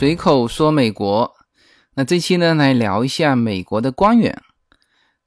[0.00, 1.30] 随口说美国。
[1.92, 4.40] 那这期呢，来聊一下美国的官员。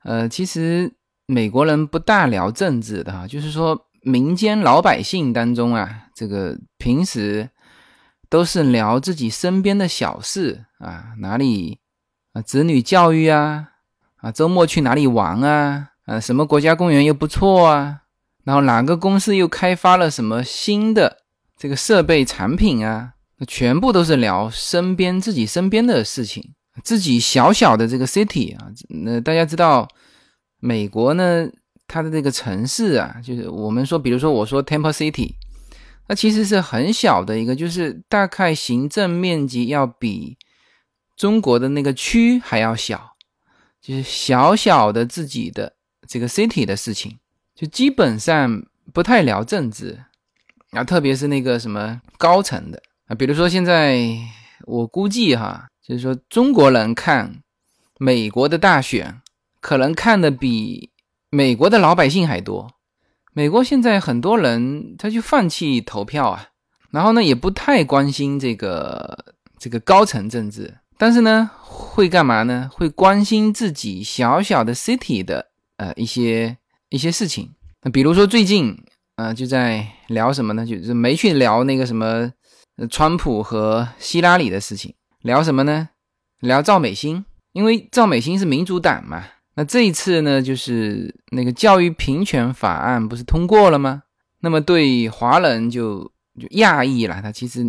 [0.03, 0.95] 呃，其实
[1.27, 7.51] 美国人不大聊政治的哈，就是说民间老百姓当中啊，这个平时
[8.31, 11.77] 都是聊自己身边的小事啊，哪里
[12.31, 13.67] 啊，子女教育啊，
[14.21, 17.99] 啊，周末去哪里玩啊，啊，什么国家公园又不错啊，
[18.43, 21.17] 然后哪个公司又开发了什么新的
[21.55, 23.12] 这个设备产品啊。
[23.45, 29.87] 全部都是聊身边自己身边的事情，自己小小的这个 city 啊，那大家知道，
[30.59, 31.47] 美国呢，
[31.87, 35.33] 它的这个城市啊，就是我们说，比如说我说 Temple City，
[36.07, 40.37] 那其实是很小的一个，就是大概行政面积要比
[41.15, 43.15] 中国的那个区还要小，
[43.81, 45.73] 就是小小的自己的
[46.07, 47.17] 这个 city 的事情，
[47.55, 49.99] 就基本上不太聊政治
[50.71, 52.81] 啊，特别是那个什么高层的。
[53.15, 53.99] 比如说现在
[54.65, 57.41] 我估计哈，就是说中国人看
[57.99, 59.21] 美国的大选，
[59.59, 60.89] 可能看的比
[61.29, 62.71] 美国的老百姓还多。
[63.33, 66.49] 美国现在很多人他就放弃投票啊，
[66.91, 72.69] 然后呢也不太关心这个这个高层政治，但是呢会干嘛呢？
[72.71, 76.57] 会关心自己小小的 city 的呃一些
[76.89, 77.51] 一些事情。
[77.81, 78.77] 那比如说最近
[79.15, 80.65] 呃就在聊什么呢？
[80.65, 82.31] 就是没去聊那个什么。
[82.89, 85.89] 川普和希拉里的事情聊什么呢？
[86.39, 89.23] 聊赵美心，因为赵美心是民主党嘛。
[89.55, 94.03] 那这一次呢，就是那个教育平权法案不是通过了吗？
[94.39, 97.63] 那么对华人就就亚裔了，他其实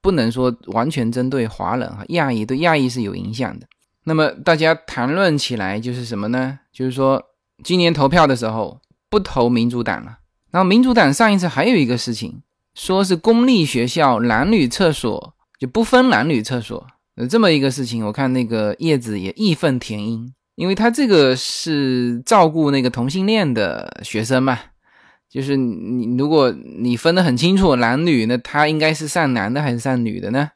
[0.00, 3.66] 不能说完全针对华人哈，亚裔对亚裔是有影响的。
[4.04, 6.58] 那么大家谈论起来就是什么呢？
[6.72, 7.22] 就是说
[7.62, 10.18] 今年投票的时候不投民主党了。
[10.50, 12.42] 然后民主党上一次还有一个事情。
[12.76, 24.58] 说是公立学校男女厕所就不分男女厕所，呃，这么一个事情，我看那个叶子也义愤填膺，因为他这个是照顾那个同性恋的学生嘛，
[25.30, 30.50] 就是你如果你分得很清楚男女，那他应该是上男的还是上女的呢？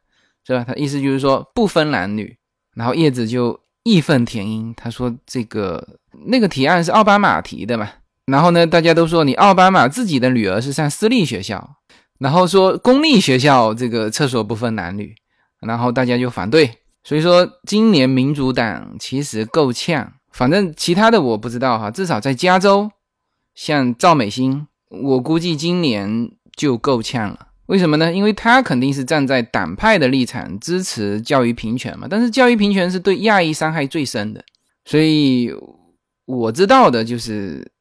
[0.47, 0.62] 是吧？
[0.69, 2.37] 他意思就是说不分男女，
[2.75, 7.88] 然后叶子就义愤填膺，他说这个那个提案是奥巴马提的嘛，
[8.26, 11.76] 然后呢，大家都说你奥巴马自己的女儿是上私立学校。
[12.20, 15.14] 然后说公立学校这个厕所不分男女，
[15.60, 16.70] 然后大家就反对。
[17.03, 21.91] 所以说今年民主党其实够呛，反正其他的我不知道哈。
[21.91, 22.91] 至少在加州，
[23.54, 27.48] 像赵美心，我估计今年就够呛了。
[27.66, 28.12] 为什么呢？
[28.12, 32.06] 因为他肯定是站在党派的立场支持教育平权嘛。
[32.10, 34.44] 但是教育平权是对亚裔伤害最深的，
[34.84, 35.50] 所以
[36.26, 37.72] 我知道的就是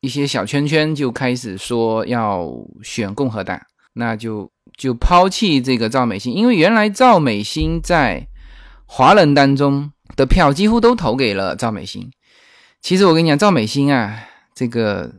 [0.00, 2.48] 一些小圈圈就开始说要
[2.82, 3.60] 选共和党。
[3.94, 8.26] 那就就抛弃这个赵美心，因为原来赵美心在
[8.86, 12.10] 华人当中的票几乎都投给了赵美心。
[12.80, 14.18] 其实我跟你讲，赵美心啊，
[14.54, 15.12] 这个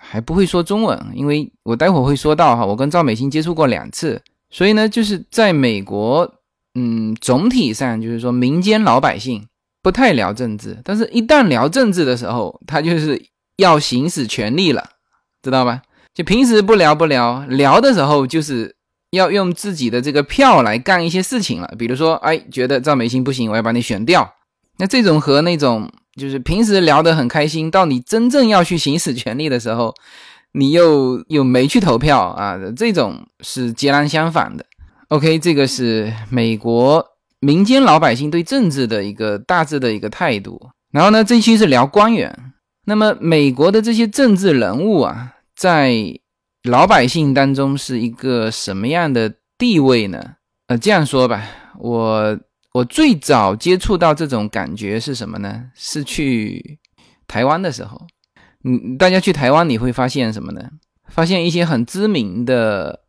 [0.00, 6.34] 还不会说中文，因为我待会儿会说到哈，我跟赵美心接触过两次，所以呢，就是在美国，
[6.74, 9.46] 嗯，总体上就是说民间老百姓
[9.82, 13.22] 不太聊政治，但是一旦聊政治的时候，他就是
[13.56, 14.88] 要行使权力了，
[15.42, 15.82] 知道吧？
[16.14, 18.76] 就平时不聊不聊，聊的时候就是
[19.12, 21.74] 要用自己的这个票来干一些事情了。
[21.78, 24.34] 比如说，哎，觉得赵美心不行，我要把你选掉。
[24.76, 29.94] 那这种和那种就是平时聊得很开心，到你真正要去行使权利的时候，
[30.52, 34.66] 你又又没去投票啊，这种是截然相反的。
[35.08, 37.06] OK，这个是美国
[37.40, 40.60] 民间老百姓对政治的一个大致的一个态度。
[40.90, 42.52] 然后呢，这期是聊官员。
[42.84, 45.32] 那么美国的这些政治人物啊。
[45.62, 45.94] 在
[46.64, 50.20] 老百姓当中是一个什么样的地位呢？
[50.66, 51.40] 呃，这样说吧，
[51.78, 52.36] 我
[52.72, 55.66] 我最早接触到这种感觉是什么呢？
[55.76, 56.80] 是去
[57.28, 58.08] 台湾的时候。
[58.64, 60.68] 嗯，大家去台湾你会发现什么呢？
[61.06, 63.04] 发现一些很知名的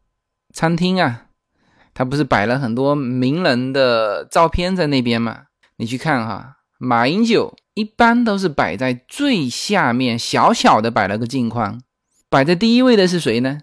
[0.53, 1.25] 餐厅啊，
[1.95, 5.45] 它不是摆了很多名人的照片在那边吗？
[5.77, 11.81] 你去看哈，马英九一般都是摆在最下面，小小的摆了个镜框。
[12.33, 13.59] 摆在第一位的是谁呢？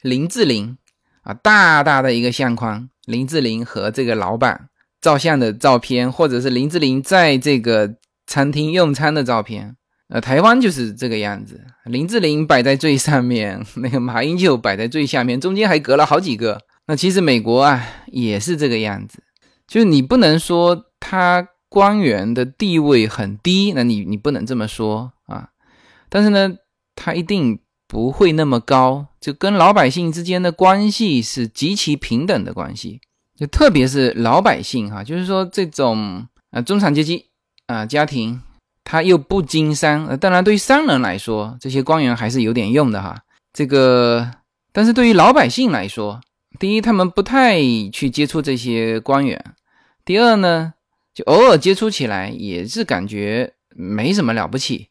[0.00, 0.78] 林志玲
[1.22, 4.68] 啊，大大的一个相框，林志玲和这个老板
[5.00, 9.74] 照相的照片，或者是林志玲在这个餐厅用餐的照片。
[10.10, 16.60] 呃，台湾就是这个样子，林志玲摆在最上面， 那个马英九摆在最下面，中间还隔了好几个。
[16.86, 19.24] 那其实美国啊也是这个样子，
[19.66, 25.48] 就是你不能说他官员的地位很低，那你你不能这么说啊。
[26.08, 26.54] 但是呢，
[26.94, 27.58] 他一定。
[27.86, 33.00] 不会那么高，就跟老百姓之间的关系是极其平等的关系。
[33.36, 37.26] 就特别是老百姓哈，就是说这种呃中产阶级
[37.66, 38.40] 啊家庭，
[38.84, 43.22] 他又不经商，当然对于商人来说，这些官员还是有点用的哈。
[43.52, 44.30] 这个，
[44.72, 46.20] 但是对于老百姓来说，
[46.60, 47.60] 第一，他们不太
[47.92, 49.36] 去接触这些官员；
[50.04, 50.74] 第二呢，
[51.12, 54.88] 就偶尔接触起来也是感觉没什么了不起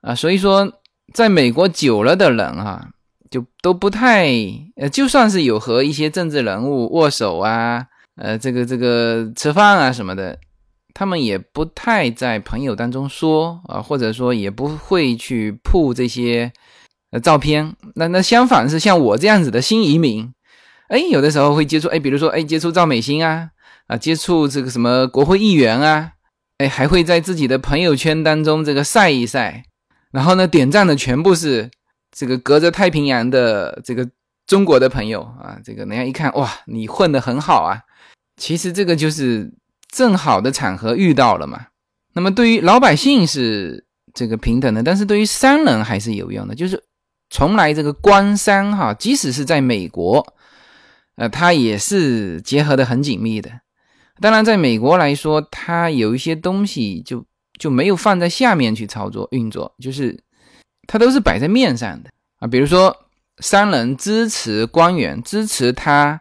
[0.00, 0.14] 啊。
[0.14, 0.80] 所以说，
[1.12, 2.88] 在美国久了的人哈。
[3.30, 4.28] 就都不太，
[4.76, 7.84] 呃，就算是有和一些政治人物握手啊，
[8.14, 10.38] 呃，这个这个吃饭啊什么的，
[10.92, 16.52] 他们也不太在朋友当中说啊，或者说也不会去铺这些
[17.10, 17.74] 呃照片。
[17.96, 20.32] 那那相反是像我这样子的新移民，
[20.86, 23.50] 哎，有的时候会接触，哎，比如说哎，接触赵美心啊，
[23.88, 26.12] 啊，接触这个什么国会议员啊，
[26.58, 29.64] 哎，还会在自己的朋友圈当中这个晒一晒，
[30.14, 31.68] 然后呢，点赞的全部是。
[32.16, 34.08] 这个隔着太平洋的这个
[34.46, 37.80] 中国的朋友啊，这个人家一看哇，你混得很好啊。
[38.36, 39.52] 其实这个就是
[39.90, 41.66] 正好的场合遇到了嘛。
[42.12, 43.84] 那么对于老百姓是
[44.14, 46.54] 这个平等的，但是对于商人还是有用的。
[46.54, 46.80] 就是
[47.30, 50.24] 从来这个官商哈，即使是在美国，
[51.16, 53.50] 呃，它也是结合的很紧密的。
[54.20, 57.26] 当然，在美国来说，它有一些东西就
[57.58, 60.18] 就没有放在下面去操作运作，就是。
[60.86, 62.10] 他都是摆在面上的
[62.40, 62.94] 啊，比如说
[63.38, 66.20] 商人支持官员，支持他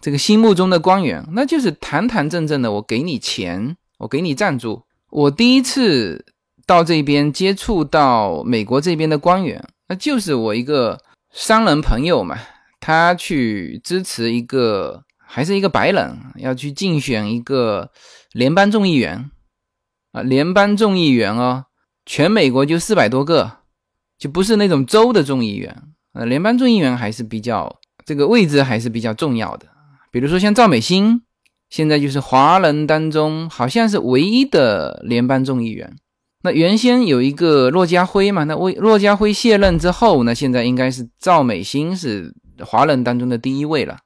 [0.00, 4.84] 这个心目中的官员，那就是堂堂正正的，我给你钱，我给你赞助。
[5.10, 6.24] 我第一次
[6.66, 11.00] 到这边接触到美国这边的官员，那就是我一个
[11.32, 12.38] 商人朋友嘛，
[12.78, 17.90] 他去支持一个还是一个白人，要去竞选一个
[18.30, 19.28] 联邦众议员
[20.16, 21.66] 啊，联邦众议员哦，
[22.06, 23.58] 全美国就四百多个。
[24.18, 25.76] 就不是那种州的众议员，
[26.14, 29.66] 呃，联邦众议员还是比较这个位置还是比较重要的。
[30.10, 31.20] 比如说像赵美心，
[31.68, 35.94] 现在就是华人当中好像是唯一的联邦众议员。
[36.42, 42.34] 那原先有一个骆家辉嘛，那为骆家辉卸任之后，那现在应该是赵美心是
[42.64, 43.98] 华人当中的第一位了。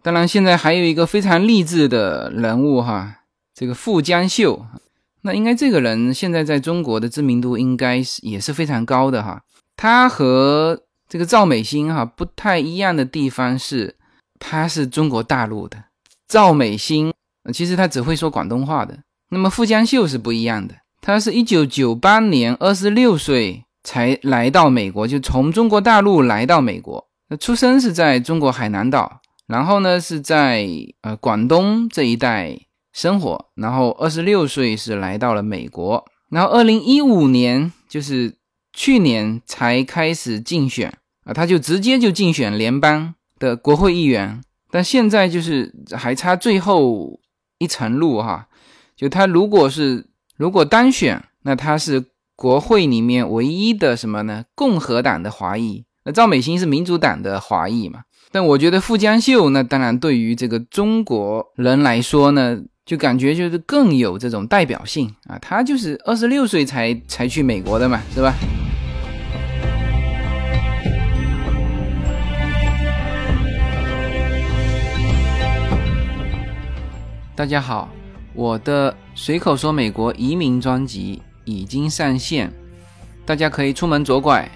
[0.00, 3.16] 当然，现在还有一个非常励志的人物哈，
[3.54, 4.64] 这个傅江秀，
[5.22, 9.42] 那应该这个人现在在中国的知名度应该是也是非常高的哈。
[9.76, 13.96] 他和这个赵美心哈不太一样的地方是，
[14.38, 15.84] 他是中国大陆的。
[16.28, 17.12] 赵美心
[17.52, 18.98] 其实他只会说广东话的。
[19.30, 27.08] 那么傅江秀是不一样的，他是一九九八年二十六岁才来到美国，就从中国大陆来到美国。
[27.28, 30.68] 那出生是在中国海南岛，然后呢是在
[31.02, 32.58] 呃广东这一带
[32.92, 38.38] 生活，然后二十六岁是来到了美国，然后二零一五年就是。
[38.72, 44.40] 去年才开始竞选啊，他就直接就竞选联邦的国会议员，
[44.70, 47.18] 但现在就是还差最后
[47.58, 48.46] 一层路哈。
[48.96, 52.04] 就他如果是如果当选，那他是
[52.36, 54.44] 国会里面唯一的什么呢？
[54.54, 55.84] 共和党的华裔。
[56.04, 58.02] 那赵美心是民主党的华裔嘛？
[58.30, 62.56] 但我觉得傅江秀那当然对于这个中国人来说呢，
[62.90, 65.38] 就感觉就是更有这种代表性啊。
[65.40, 68.34] 他就是二十六岁才才去美国的嘛，是吧？
[77.36, 77.88] 大家好，
[78.34, 82.52] 我的随口说美国移民专辑已经上线，
[83.24, 84.50] 大家可以出门左拐，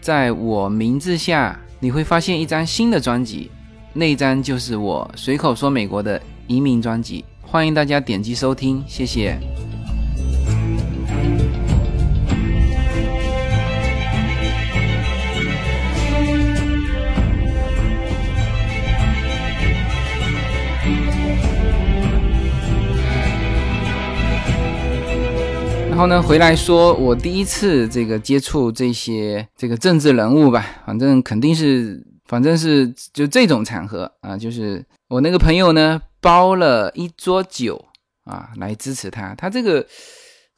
[0.00, 3.50] 在我名字下你会发现一张新的专辑，
[3.92, 9.36] 那张就是我随口说美国的移民专辑，欢迎大家点击收听，谢谢。
[25.90, 37.86] 然后呢，回来说，我第一次这个接触这些这个政治人物吧，反正肯定是，反正是就这种场合啊，就是我那个朋友呢包了一桌酒
[38.24, 39.34] 啊来支持他。
[39.34, 39.86] 他这个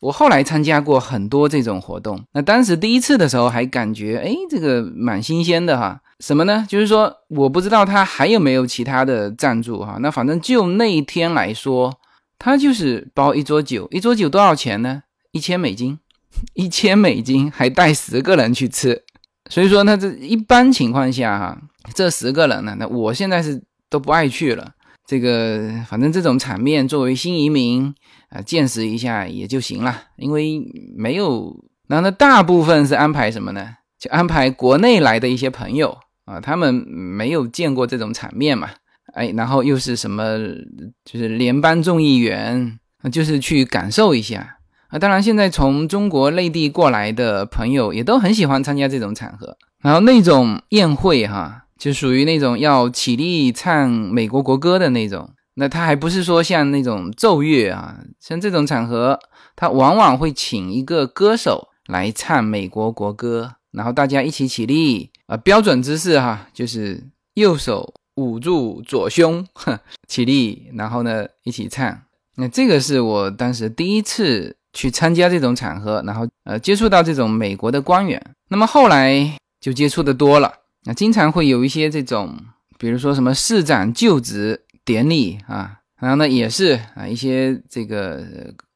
[0.00, 6.00] 我后来参加过很多这种活动，那当时第一次的时候还感觉哎，这个蛮新鲜的哈。
[6.20, 6.64] 什么呢？
[6.68, 9.98] 就是说我不知道他还有没有其他的赞助哈。
[10.00, 11.92] 那反正就那一天来说，
[12.38, 15.02] 他就是包一桌酒，一桌酒多少钱呢？
[15.32, 15.98] 一千美金，
[16.54, 19.02] 一千美金还带十个人去吃，
[19.48, 21.58] 所以说那这一般情况下哈，
[21.94, 24.72] 这十个人呢，那我现在是都不爱去了。
[25.06, 27.94] 这个反正这种场面，作为新移民
[28.30, 30.62] 啊，见识一下也就行了，因为
[30.96, 31.54] 没有。
[31.88, 33.68] 然后呢大部分是安排什么呢？
[33.98, 38.70] 就安排国内来的一些朋友啊，他们没有见过这种场面嘛，
[39.14, 40.38] 哎，然后又是什么，
[41.04, 42.78] 就是联邦众议员，
[43.10, 44.56] 就是去感受一下
[44.88, 44.98] 啊。
[44.98, 55.28] 当然，现在从中国内地过来的朋友也都很喜欢参加这种场合，然后那种宴会哈，就属于那种要起立唱美国国歌的那种。
[55.54, 59.18] 那他还不是说像那种奏乐啊，像这种场合，
[59.56, 67.02] 他往往会请一个歌手来唱美国国歌，然后大家一起起立啊，标准姿势哈，就是
[67.34, 69.44] 右手捂住左胸，
[70.06, 72.00] 起立，然后呢一起唱。
[72.36, 78.22] 那这个是我当时第一次去参加这种场合，然后呃接触到这种美国的官员。
[78.48, 80.50] 那么后来就接触的多了，
[80.84, 82.36] 那经常会有一些这种，
[82.78, 84.62] 比如说什么市长就职。
[84.84, 88.26] 典礼啊，然后呢也是啊，一些这个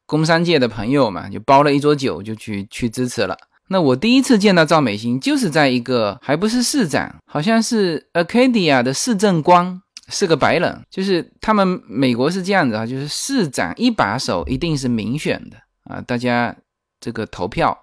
[0.07, 3.37] 工商界的朋友嘛，就包了一桌酒，就去去支持了。
[3.67, 10.81] 那我第一次见到赵美心，就是在一个还不是市长，好像是 Acadia 的市政官，是个白人。
[10.89, 15.57] 就是他们美国是这样子啊，就是市长一把手一定是民选的
[15.93, 16.55] 啊，大家
[17.01, 17.77] 这个投票。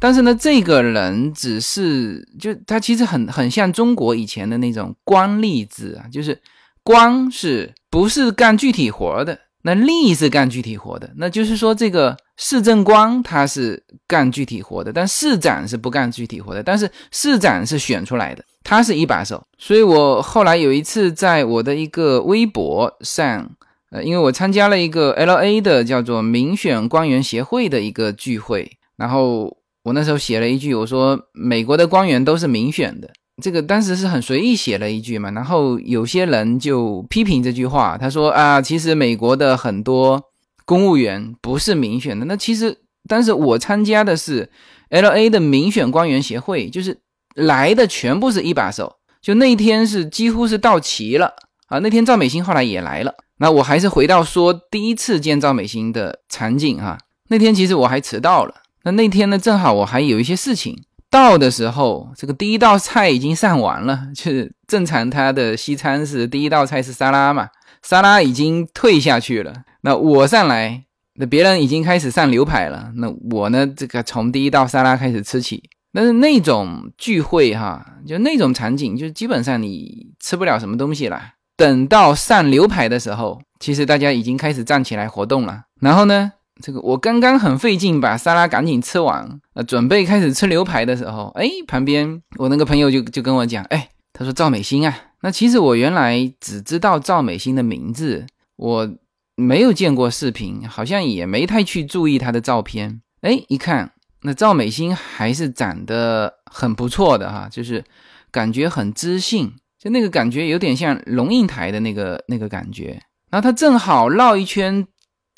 [0.00, 6.36] 但是呢，这个人只是就他其实很很像中国以前的那种官吏制啊，就是。
[6.82, 9.38] 官是不是干具体活的？
[9.62, 11.08] 那吏是干具体活的。
[11.16, 16.62] 那就是说，这个市政官他是干具体活的，但市长是不干具体活的。
[16.62, 19.44] 但是市长是选出来的，他是一把手。
[19.58, 23.48] 所以我后来有一次在我的一个微博上，
[23.90, 33.10] 呃，因为我参加了一个 L A 的叫做民选官员协会的一个聚会，然后我那时候写了一句，我说美国的官员都是民选的。
[33.42, 40.22] 这个当时是很随意写了一句嘛，然后有些人就批评这句话，他说啊，其实美国的很多
[40.66, 42.26] 公务员不是民选的。
[42.26, 42.76] 那其实
[43.08, 44.50] 当时我参加的是
[44.90, 47.00] L A 的民选官员协会，就是
[47.34, 51.32] 来的全部是一把手，就那天是几乎是到齐了
[51.68, 51.78] 啊。
[51.78, 56.98] 那天赵美心后来也来了，那我还是回到说第一次见赵美心的场景哈。
[57.28, 60.82] 那天其实我还迟到了，那那天呢正好我还有一些事情。
[61.10, 67.48] 到的时候，这个第一道菜已经上完了，就是正常他的西餐是第一道菜是沙拉嘛，
[67.82, 69.52] 沙拉已经退下去了。
[69.80, 70.84] 那我上来，
[71.14, 75.60] 那别人已经开始上牛排了，那我呢，这个从第一道沙拉开始吃起。
[75.92, 81.20] 但是那种聚会哈，就那种场景，就基本上你吃不了什么东西了。
[81.56, 85.62] 等到上牛排的时候，其实大家已经开始站起来活动了。
[85.80, 86.34] 然后呢？
[86.60, 98.26] 这个我刚刚很费劲把沙拉赶紧吃完，呃，准备开始吃牛排的时候，哎，旁边我那个朋友就就跟我讲，哎，他说赵美心啊，那其实我原来只知道赵美心的名字，
[98.56, 98.88] 我
[99.34, 107.84] 没有见过视频，好像也没太去注意她的照片，哎，一看那赵美心还是长得很不错的哈，就是
[108.30, 113.00] 感觉很知性，就那个感觉有点像龙应台的那个那个感觉，
[113.30, 114.86] 然后他正好绕一圈。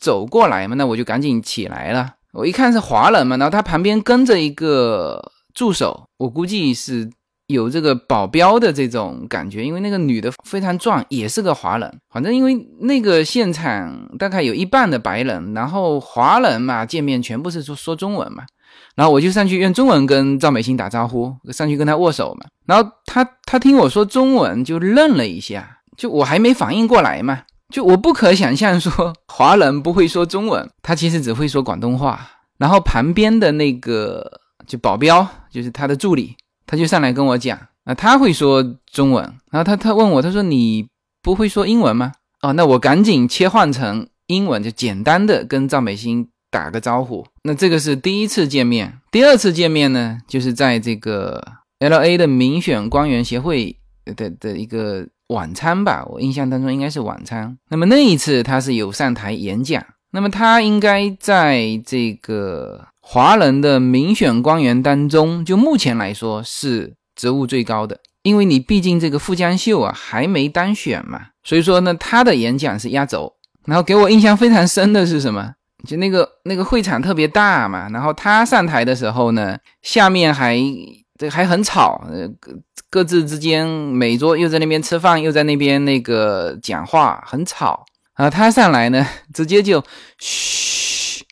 [0.03, 2.15] 走过来嘛，那我就赶紧起来了。
[2.33, 5.23] 我一看是华人嘛，然后他旁边跟着一个
[5.55, 7.09] 助手，我估计是
[7.47, 12.01] 有这个保镖的这种感觉，因为那个女的非常壮，也是个华人。
[12.11, 18.43] 反正因为那个现场大概有一半的白人，然后华人嘛，见面全部是说说中文嘛，
[18.97, 27.43] 然后我就上去用中文跟赵美心打招呼，上去跟他握手嘛，然后他他听我说中文就愣了一下，就我还没反应过来嘛。
[27.73, 32.29] 就我不可想象说 华人不会说中文，他其实只会说广东话。
[32.59, 34.31] 然后旁边的那个
[34.67, 36.37] 就保镖，就是他的助理，
[36.67, 38.63] 他就上来跟我讲啊，他会说
[38.93, 39.25] 中文。
[39.51, 40.87] 然后他他问我，他说你
[41.23, 42.13] 不会说英文吗？
[42.43, 47.27] 哦，那我赶紧切换成英文，就简单的跟赵美心打个招呼。
[47.45, 51.43] 那这个是第一次见面，第二次见面呢，就是在这个
[51.79, 53.75] L A 的民选官员协会
[54.05, 55.09] 的的一个。
[55.33, 57.59] 晚餐吧，我印象当中应该是晚餐。
[57.71, 73.33] 那么那一次他是有上台演讲，那么他应该在这个华人的民选官员当中，就目前来说是职务最高的，因为你毕竟这个傅江秀啊还没当选嘛，所以说呢他的演讲是压轴。
[73.65, 75.53] 然后给我印象非常深的是什么？
[75.89, 80.59] 就那个那个会场特别大嘛，然后他上台的时候呢，下面还。
[81.19, 82.53] 这还很吵，呃，各
[82.91, 88.29] 各自之间每桌又在那边吃饭，又在那边那个讲话，很吵啊。
[88.29, 89.83] 他上来呢，直接就
[90.19, 91.25] 嘘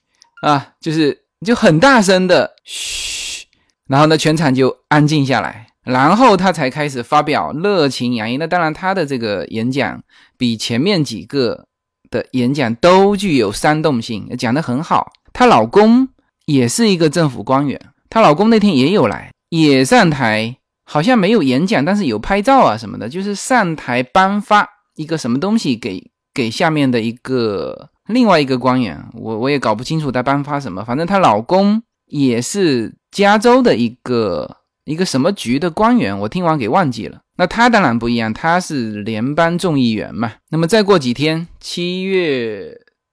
[0.42, 3.46] 啊，就是就很大声的嘘，
[3.88, 8.36] 然后呢，全场就安静下来，然后他才开始发表热情洋溢。
[8.36, 10.02] 那当然，他的这个演讲
[10.36, 11.66] 比前面几个
[12.10, 15.10] 的演讲都具有煽动性，讲得很好。
[15.32, 16.08] 她老公
[16.46, 19.30] 也是一个政府官员，她老公那天也有来。
[19.50, 24.66] 也上台，好像没有演讲，但是有拍照啊什么的，就是上台颁发
[24.96, 37.20] 一个什么东西给给下面的一个另外一个官员，我我也搞不清楚他颁发什么，反正她老公也是加州的一个一个什么局的官员，我听完给忘记了。
[37.36, 40.32] 那他当然不一样，他是联邦众议员嘛。
[40.50, 42.70] 那么再过几天，七月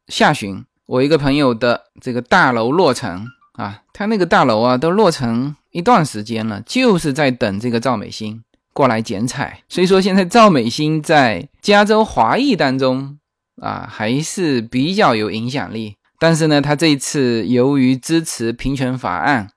[0.08, 8.43] 下旬，我一个朋友的这个大楼落成啊，他那个大楼啊都落成一段时间了，就是在等这个赵美心
[8.74, 9.62] 过来剪彩。
[9.69, 13.19] 所以说现在赵美心在加州华裔当中
[13.62, 15.96] 啊还是比较有影响力。
[16.17, 19.51] 但是呢，他这一次由于支持平权法案，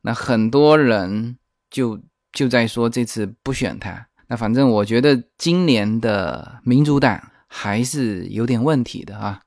[0.00, 1.36] 那很多人
[1.70, 2.00] 就
[2.32, 4.06] 就在说这次不选他。
[4.28, 9.40] 那反正我觉得今年的民主党还是有点问题的啊。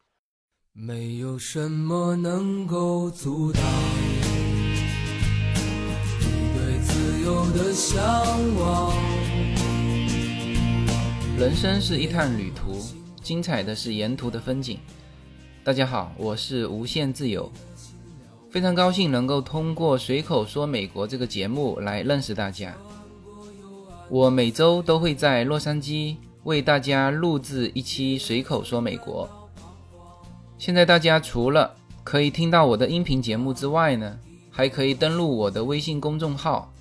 [0.74, 3.63] 没有什么能够阻挡
[7.53, 8.01] 的向
[8.56, 8.94] 往。
[11.38, 12.79] 人生是一趟旅途，
[13.22, 14.77] 精彩的是沿途的风景。
[15.63, 17.51] 大家好，我是无限自由，
[18.50, 22.75] 非常高兴能够通过随口说美国这个节目来认识大家。
[24.10, 29.29] 我每周都会在洛杉矶为大家录制一期随口说美国。
[30.58, 34.18] 现在大家除了可以听到我的音频节目之外呢，
[34.50, 36.72] 还可以登录我的微信公众号。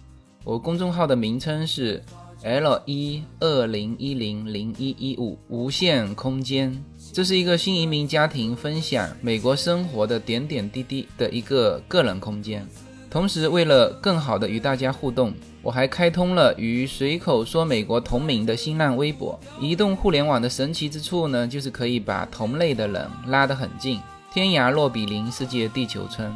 [0.44, 2.02] 我公众号的名称是
[2.42, 6.76] L 一二零一零零一一五无限空间。
[7.12, 12.66] 这是一个新移民家庭分享美国生活的点点滴滴的一个个人空间。
[13.10, 15.32] 同时，为了更好的与大家互动。
[15.60, 19.38] 我还开通了与随口说美国同名的新浪微博。
[19.60, 24.00] 移动互联网的神奇之处呢，就是可以把同类的人拉得很近，
[24.32, 26.32] 天涯若比邻，世界地球村。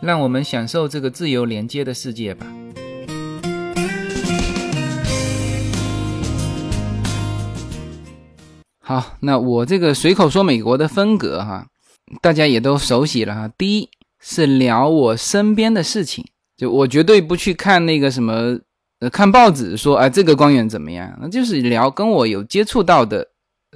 [0.00, 2.46] 让我们享受这个自由连接的世界吧。
[8.88, 11.66] 好，那我这个随口说美国的风格哈，
[12.22, 13.50] 大家也都熟悉了哈。
[13.58, 16.24] 第一是聊我身边的事情。
[16.56, 18.56] 就我绝对不去看那个什么，
[19.00, 23.26] 呃，看报纸说啊这个官员怎么样，那就是聊跟我有接触到的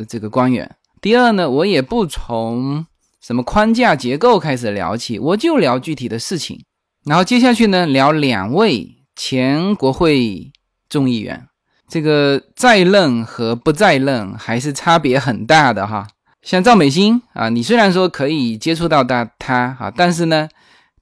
[0.08, 0.76] 这个官员。
[1.00, 2.86] 第二呢，我也不从
[3.20, 6.64] 什么框架结构开始聊起，我就聊具体的事情。
[7.04, 10.52] 然后接下去呢，聊两位前国会
[10.88, 11.48] 众议员，
[11.90, 16.06] 这个在任和不在任还是差别很大的哈。
[16.42, 20.48] 像赵美心啊，你虽然说可以接触到他他哈，但是呢，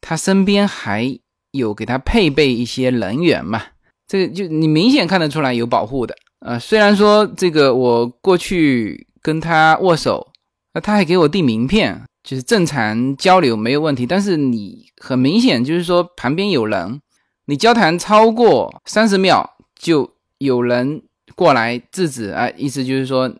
[0.01, 1.21] 他身边还。
[1.53, 3.63] 有给他配备一些人员嘛？
[4.07, 6.59] 这个就你明显看得出来有保护的啊。
[6.59, 10.29] 虽然说这个我过去跟他握手，
[10.75, 14.05] 那他还给我递名片，就是正常交流没有问题。
[14.05, 17.01] 但是你很明显就是说旁边有人，
[17.47, 21.03] 你交谈超过三十秒就有人
[21.35, 23.31] 过来制止啊，意思就是说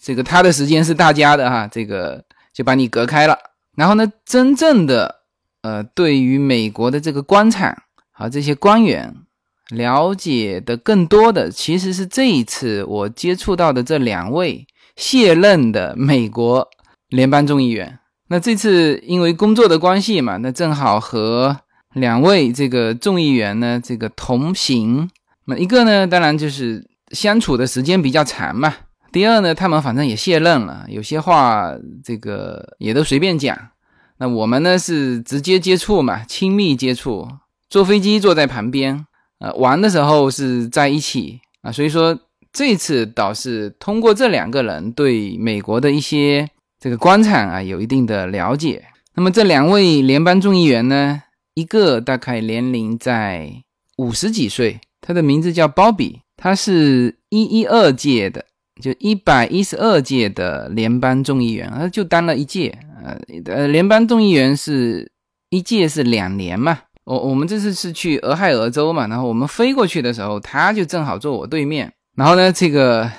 [0.00, 3.36] 这个他的时间是大家的哈，这个就把你隔开了。
[3.76, 5.22] 然后呢，真正的。
[5.64, 7.74] 呃，对于美国的这个官场
[8.12, 9.14] 啊，这些官员
[9.70, 16.68] 了解的更多的，其实是这一次我接触到的这两位卸任的美国
[17.08, 17.98] 联邦众议员。
[18.28, 21.56] 那这次因为工作的关系嘛，那正好和
[21.94, 25.08] 两位这个众议员呢这个同行。
[25.46, 28.74] 那一个呢，当然就是相处的时间比较长嘛。
[29.12, 33.56] 第二呢，他们反正也卸任了，有些话这个也都随便讲。
[34.18, 37.28] 那我们呢是直接接触嘛，亲密接触，
[37.68, 39.06] 坐飞机坐在旁边，
[39.38, 42.18] 呃，玩的时候是在一起啊，所以说
[42.52, 46.48] 这次倒是通过这两个人对美国的一些
[46.80, 48.84] 这个官场啊有一定的了解。
[49.14, 51.22] 那么这两位联邦众议员呢，
[51.54, 53.62] 一个大概年龄在
[53.96, 58.42] 五十几岁，他的名字叫鲍比，他是一一二届的，
[58.80, 62.76] 就一百一十二届的联邦众议员，他就当了一届。
[63.04, 65.12] 呃呃，联邦众议员是
[65.50, 66.78] 一届是两年嘛？
[67.04, 71.92] 我我们这次是去俄亥俄州嘛，然后我们飞过去的时候，他就正好坐我对面。
[72.16, 73.10] 然后呢，这个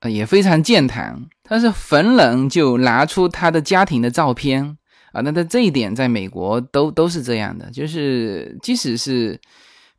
[0.00, 4.78] 呃也非常健谈，他是逢人就拿出他的家庭的照片
[5.12, 5.20] 啊。
[5.20, 9.38] 那他这一点在美国都都是这样的，就是即使是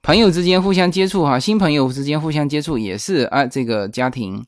[0.08, 4.41] 朋友之间互相接触哈，新朋友之间互相接触也是啊，这个家庭。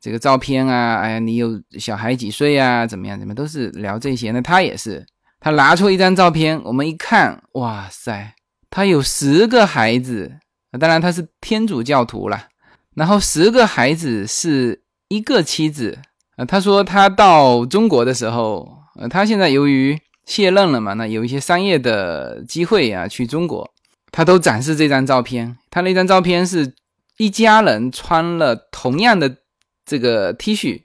[0.00, 2.86] 这个照片啊，哎呀，你有小孩几岁啊？
[2.86, 3.20] 怎么样？
[3.20, 4.30] 怎么都是聊这些。
[4.30, 5.04] 那他也是，
[5.38, 8.32] 他拿出一张照片，我们一看，哇塞，
[8.70, 10.32] 他有十个孩子，
[10.80, 12.48] 当然他是天主教徒了。
[12.94, 15.98] 然后十个孩子是一个妻子
[16.36, 16.44] 啊。
[16.46, 18.66] 他说他到中国的时候，
[18.98, 23.70] 呃，他现在由于卸任了嘛，那有一些商业的机会啊，去中国，
[24.12, 25.58] 他都展示这张照片。
[25.68, 26.72] 他那张照片是
[27.16, 29.38] 一家人穿了同样的。
[29.84, 30.80] 这个 T 恤，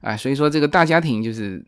[0.00, 1.62] 啊，所以说这个大家庭就是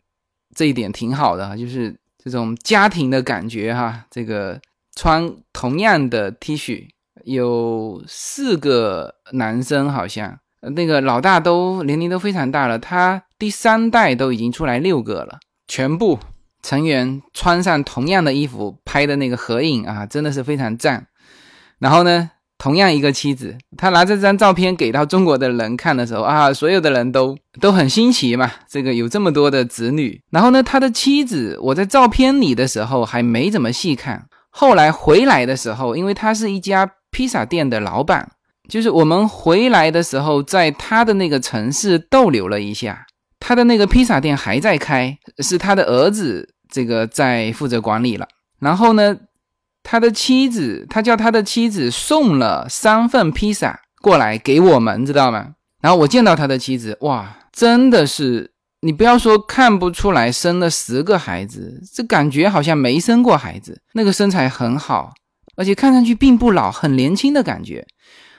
[0.55, 4.05] 这一点挺好的，就是这种家庭的感觉哈。
[4.09, 4.59] 这个
[4.95, 6.87] 穿同样的 T 恤，
[7.25, 16.17] 有四个男生，好像那个老大都年龄都非常大了，他第三代都已经出来六个了，全部
[16.63, 21.05] 成员穿上同样的衣服拍的那个合影啊，真的是非常赞。
[21.77, 22.31] 然后呢？
[22.59, 28.49] 同样一个妻子，他拿这张照片给到中国的人看的时候啊，所有的人都都很新奇嘛。
[28.69, 38.31] 这个有这么多的子女，然后呢，他的妻子，我在照片里的时候还没怎么细看，后来回来的时候，因为他是一家披萨店的老板，
[38.69, 43.05] 就是我们回来的时候，在他的那个城市逗留了一下，
[43.45, 48.25] 他的那个披萨店还在开，是他的儿子这个在负责管理了，
[48.59, 49.17] 然后呢。
[49.85, 55.55] 他的妻子，他叫他的妻子送了三份披萨过来给我们，知道吗？
[55.81, 63.81] 然后我见到他的妻子，哇，真的是，你不要说看不出来生了十个孩子，这感觉好像没生过孩子。
[63.93, 65.11] 那个身材很好，
[65.57, 67.85] 而且看上去并不老，很年轻的感觉。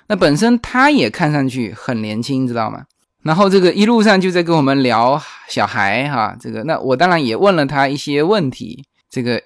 [0.09, 2.85] 那本身他也看上去很年轻，知道吗？
[3.25, 9.43] 然后这个一路上就在跟我们聊小孩哈，这个那我当然也问了他一些问题，这个。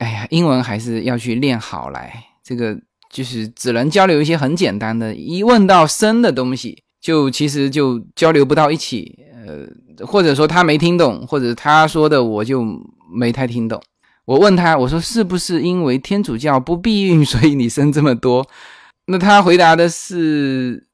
[0.00, 2.10] 哎呀，英文还是要去练好来。
[2.42, 2.74] 这个
[3.12, 9.14] 就是只能交流一些很简单的，一问到深的东西，就其实就交流不到一起。
[9.46, 12.64] 呃，或者说他没听懂，或者他说的我就
[13.12, 13.78] 没太听懂。
[14.24, 18.48] 我问他，我说是不是因为天主教不避孕，所以你生这么多？
[19.04, 20.86] 那他回答的是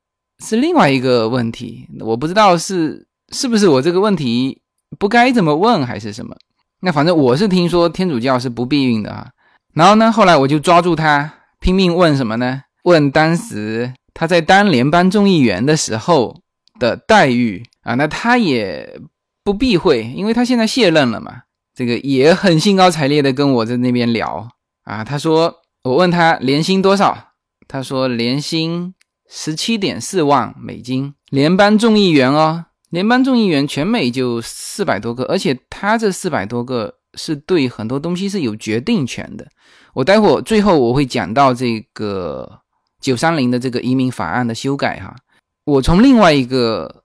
[0.44, 4.60] 是另外一个问题，我不知道是是不是我这个问题
[4.98, 6.36] 不该这么问，还是什么。
[6.80, 9.28] 那反正我是听说天主教是不避孕的啊，
[9.74, 12.62] 然后呢，后来我就抓住他拼命问什么呢？
[12.84, 16.40] 问当时他在当联邦众议员的时候
[16.78, 19.00] 的待遇啊，那他也
[19.42, 21.42] 不避讳，因为他现在卸任了嘛，
[21.74, 24.48] 这个也很兴高采烈的跟我在那边聊
[24.84, 25.02] 啊。
[25.02, 27.32] 他说我问他年薪多少，
[27.66, 28.94] 他说年薪
[29.28, 32.66] 十七点四万美金，联邦众议员哦。
[32.90, 39.46] 联邦众议员全美就四百多个，而且他这四百多个是对很多东西是有决定权的。
[39.92, 42.60] 我待会最后我会讲到这个
[43.00, 45.16] 九三零的这个移民法案的修改哈。
[45.64, 47.02] 我从另外一个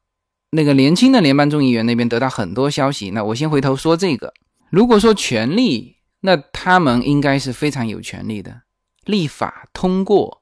[0.51, 3.09] 那个年轻的联邦众议员那边得到很多消息。
[3.09, 4.31] 那我先回头说这个，
[4.69, 8.61] 如果说权力，那他们应该是非常有权力的，
[9.05, 10.40] 立法通过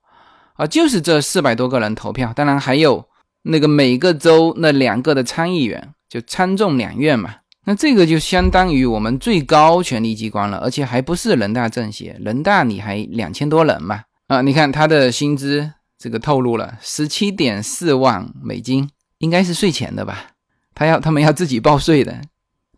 [0.60, 3.08] 啊，就是这四百多个人投票，当然还有。
[3.44, 14.42] 那个每个州那两个的参议员就参众两院嘛，那这个就相当于我们最高权力机关了，而且还不是人大政协，人大你还两千多人嘛啊！
[14.42, 20.32] 你看他的薪资这个透露了十七点四万美金，应该是税前的吧？
[20.76, 22.22] 他要他们要自己报税的，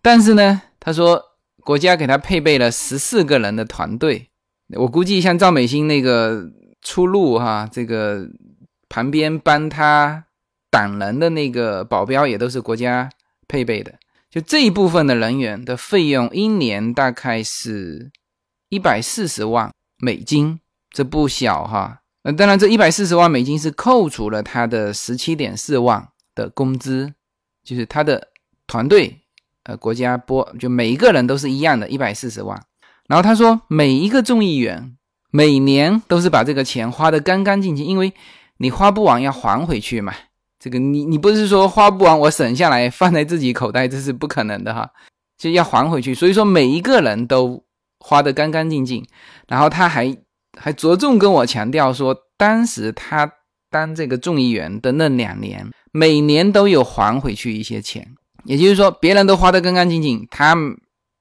[0.04, 1.20] 但是呢，他说
[1.64, 4.30] 国家给他配备了十四个人的团队，
[4.76, 6.44] 我估计像赵美心那个
[6.82, 8.28] 出路哈，这个
[8.90, 10.26] 旁边帮他。
[10.74, 13.10] 挡人的那个保镖也都是国家
[13.46, 13.94] 配备的，
[14.30, 18.10] 就这一部分的人员的费用一年大概是
[18.70, 22.04] 一百四十万美金，这不小哈。
[22.24, 27.14] 那当然，这一百四十万美金是扣除了他的十七点四万的工资，
[27.66, 28.30] 就是他的
[28.66, 29.20] 团队，
[29.64, 32.58] 呃，国家拨就每一个人都是一样的，一百四十万。
[33.10, 34.96] 然后他说，每一个众议员
[35.32, 38.14] 每年都是把这个钱花得干干净净，因为
[38.58, 40.14] 你花不完要还回去嘛。
[40.60, 44.88] 这个你你不是说花不完我省下来放在自己口袋，这是不可能的哈，
[45.38, 46.14] 就要还回去。
[46.14, 47.64] 所以说每一个人都
[48.00, 49.04] 花得干干净净。
[49.48, 50.16] 然后他还
[50.60, 53.32] 还着重跟我强调说，当时他
[53.72, 58.08] 当这个众议员的那两年，每年都有还回去一些钱。
[58.44, 60.56] 也就是说，别人都花得干干净净，他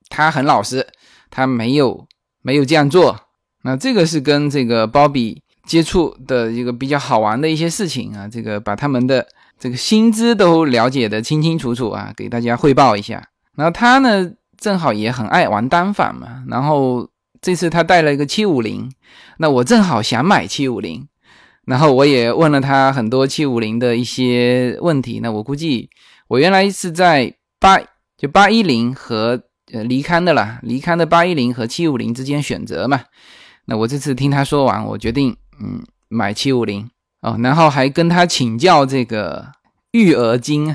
[0.09, 0.87] 他很老实，
[1.31, 2.07] 他没有
[2.43, 3.19] 没有这样做。
[3.63, 5.43] 那这个是跟这个鲍比。
[5.67, 9.25] 接触的一个比较好玩的一些事情啊，这个把他们的
[9.57, 13.23] 这个薪资都了解的清清楚楚啊，给大家汇报一下。
[13.55, 17.09] 然后他呢，正好也很爱玩单反嘛，然后
[17.41, 18.91] 这次他带了一个七五零，
[19.39, 21.07] 那我正好想买七五零，
[21.67, 25.21] 然后我也问了他很多七五零的一些问题。
[25.21, 25.89] 那我估计
[26.27, 27.79] 我原来是在八
[28.19, 29.41] 就八一零和
[29.73, 33.03] 呃离康的啦，离康的八一零和七五零之间选择嘛。
[33.67, 35.37] 那我这次听他说完，我决定。
[35.63, 39.53] 嗯，买七五零哦，然后还跟他请教这个
[39.91, 40.75] 育儿经。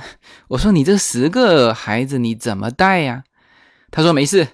[0.50, 3.24] 我说你这十个孩子你怎么带呀？
[3.90, 4.48] 他说没事，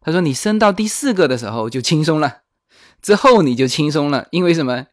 [0.00, 2.38] 他说你生到第四个的时候就轻松了，
[3.00, 4.86] 之后你就轻松了，因为什么？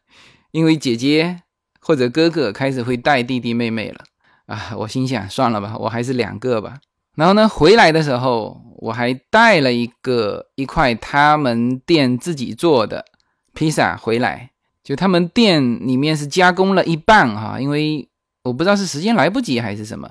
[0.52, 1.42] 因为姐姐
[1.80, 4.04] 或者哥哥开始会带弟弟妹妹了
[4.46, 6.78] 啊，我心想算了吧，我还是两个吧。
[7.16, 13.04] 然后呢，回来的时候我还带了一个一块他们店自己做的
[13.54, 14.50] 披萨回来，
[14.84, 18.06] 就他们店里面是加工了一半哈，因为
[18.44, 20.10] 我不知道是时间来不及还是什么。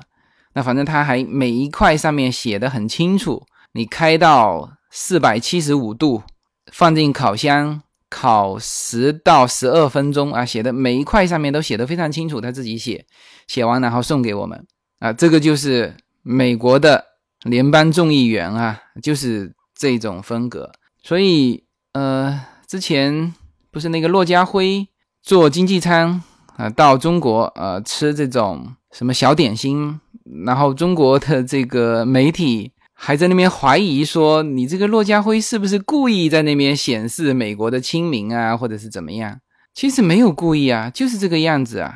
[0.53, 6.23] 那反正他还每一块上面写的很清楚，你开到四百七十五度，
[6.71, 13.05] 放进烤箱烤十到十二分钟啊，写的每一块上面都写的非常清楚，他自己写，
[13.47, 14.65] 写完然后送给我们
[14.97, 15.95] 啊，这个就是。
[16.27, 17.05] 美国的
[17.43, 20.71] 联邦众议员啊，就是这种风格。
[21.03, 23.31] 所以，呃，之前
[23.69, 24.87] 不是那个骆家辉
[25.21, 26.23] 坐经济舱
[26.57, 29.99] 啊，到中国呃吃这种什么小点心，
[30.47, 39.39] 然后中国的这个媒体还在那边怀疑说，你这个骆家辉是不是故意在那边显示美国的亲民啊，或者是怎么样？
[39.75, 41.93] 其实没有故意啊，就是这个样子啊。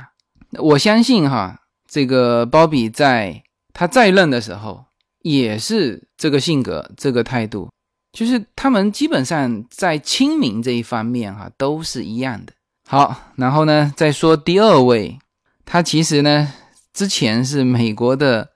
[0.60, 3.42] 我相信哈，这个鲍比在。
[3.80, 4.84] 他在任的时候
[5.22, 7.70] 也是这个性格、这个态度，
[8.12, 12.52] 就是他们基本上在亲民这一方面哈都是一样的。
[12.86, 15.18] 好，然后呢再说第二位，
[15.64, 16.54] 他其实呢
[16.92, 18.50] 之前是美国的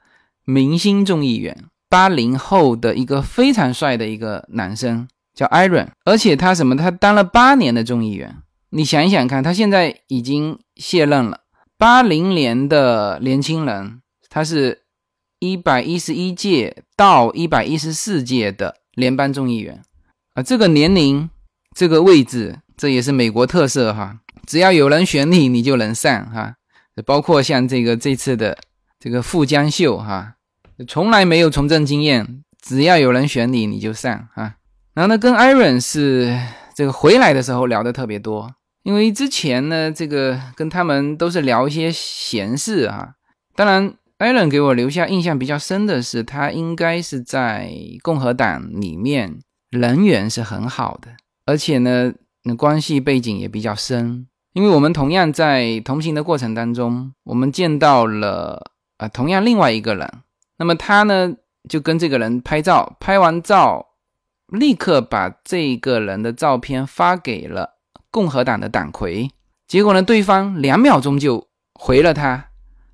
[0.44, 1.58] 明星众议员，
[1.88, 6.76] 八零后的一个非常帅的一个男生叫艾伦，而且他什么？
[6.76, 8.36] 他当了八年的众议员，
[8.72, 11.44] 你想一想看，他现在已经卸任了。
[11.78, 14.83] 八零年的年轻人，他是。
[15.44, 19.82] 一百一十一届到一百一十四届的联邦众议员
[20.36, 21.30] 啊，这个年龄、
[21.76, 24.20] 这个位置，这也是美国特色哈。
[24.48, 26.56] 只要有人选你，你就能上哈。
[27.06, 28.58] 包括像这个这次的
[28.98, 30.36] 这个富江秀哈，
[30.88, 34.56] 从来没有从政经验，只要有人选你，你就上哈。
[34.94, 36.40] 然后呢，跟艾伦是
[36.74, 38.50] 这个回来的时候聊的特别多，
[38.84, 43.16] 因为之前呢，这个跟他们都是聊一些闲事啊，
[43.58, 43.94] 当然。
[44.24, 47.70] 艾伦给我留下印象比较深的是，他应该是在
[48.02, 51.10] 共和党里面人缘是很好的，
[51.46, 54.26] 而且呢，那关系背景也比较深。
[54.54, 60.10] 因为我们同样在同行的过程当中，我们见到了啊，同样另外一个人。
[60.58, 61.34] 那么他呢，
[61.68, 63.88] 就跟这个人拍照，拍完照，
[64.48, 67.72] 立刻把这个人的照片发给了
[68.10, 69.30] 共和党的党魁。
[69.68, 72.52] 结果呢，对方两秒钟就回了他。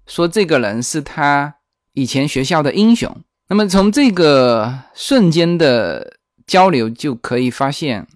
[0.10, 1.56] 说这个人是他
[1.94, 3.16] 以前学校的英雄。
[3.48, 8.08] 那么从这个瞬间的交流就可以发现，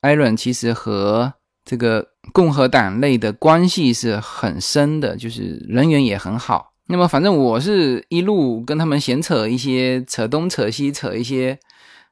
[0.00, 6.72] 艾伦其实和这个共和党内的关系是很深的，就是人缘也很好。
[6.86, 11.58] 那么反正我是一路跟他们闲扯一些，扯东扯西，扯一些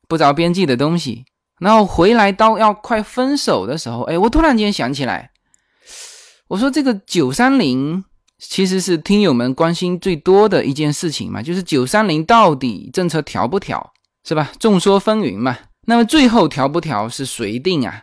[0.08, 1.24] 不着边际的东西。
[1.61, 5.30] 然后回来到要快分手的时候，哎，我突然间想起来，
[6.48, 8.04] 我说这个九三零。
[8.44, 13.92] 其实是听友们关心最多的一件事情嘛，就是九三零到底政策调不调，
[14.24, 14.50] 是吧？
[14.59, 15.57] 众说纷纭嘛。
[15.87, 18.02] 那么最后调不调是谁定啊？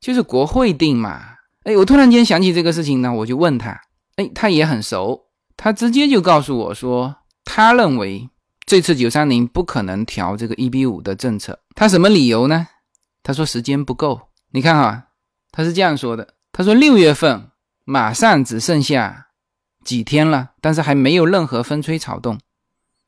[0.00, 1.20] 就是国会定嘛。
[1.64, 3.78] 哎，我突然间想起这个事情呢，我就问他，
[4.16, 5.26] 哎，他也很熟，
[5.58, 8.28] 他直接就告诉我说，他认为
[8.64, 11.58] 这次九三零不可能调这个一比五的政策。
[11.74, 12.66] 他什么理由呢？
[13.22, 14.20] 他说时间不够。
[14.52, 15.08] 你看哈，
[15.52, 17.50] 他是这样说的，他说六月份
[17.84, 19.25] 马上只剩下。
[19.86, 22.40] 几天了，但是还没有任何风吹草动。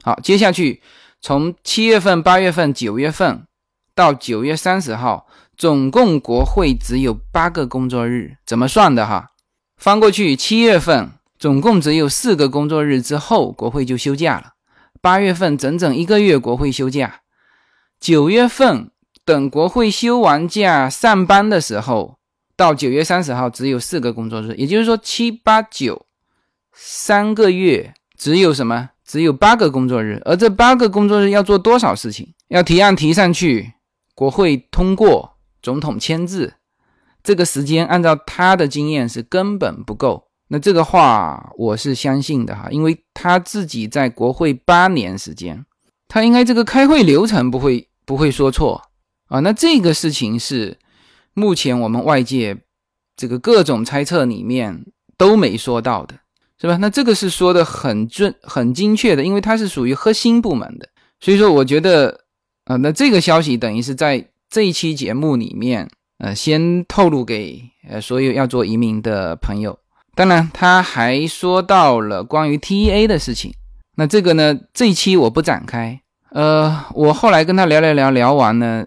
[0.04, 0.80] 好，接下去
[1.20, 3.42] 从七月份、八月份、九月份
[3.96, 9.30] 到九月三十号，总共国会只有八个工作日，怎么算的哈？
[9.76, 14.52] 翻过去，七月份总共只有四个工作日之后，国会就休假了。
[15.00, 17.22] 八月份整整一个月国会休假，
[18.00, 18.90] 九月份
[19.24, 22.18] 等国会休完假上班的时候，
[22.56, 26.06] 到九月三十号只有四个工作日，也就是说七八九。
[26.80, 28.90] 三个月只有什么？
[29.04, 32.34] 只有八个工作日，而这八个工作日要做多少事情？
[32.46, 33.72] 要提案提上去，
[34.14, 36.54] 国会通过，总统签字，
[37.22, 40.28] 这个时间按照他的经验是根本不够。
[40.48, 45.66] 那这个话我是相信的哈，因为他自己在国会八年时间，
[46.06, 48.80] 他应该这个开会流程不会不会说错
[49.26, 49.40] 啊。
[49.40, 50.78] 那这个事情是
[51.34, 52.56] 目前我们外界
[53.16, 54.86] 这个各种猜测里面
[55.16, 56.14] 都没说到的。
[56.60, 56.76] 是吧？
[56.78, 60.88] 那这个是说的很准、很精确的，因为它是属于核心部门的，
[61.20, 62.20] 所以说我觉得，
[62.64, 69.78] 啊，那这个消息等于是在这一期节目里面，呃，先透露给呃所有要做移民的朋友。
[70.16, 73.54] 当然，他还说到了关于 TEA 的事情，
[73.94, 76.00] 那这个呢，这一期我不展开。
[76.30, 78.84] 呃，我后来跟他聊聊聊聊完呢，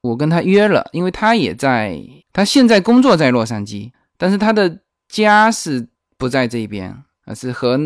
[0.00, 5.86] 我跟他约了，因为他也在，他现在工作在洛杉矶，但是他的家是
[6.18, 7.04] 不在这边。
[7.24, 7.78] 啊，是和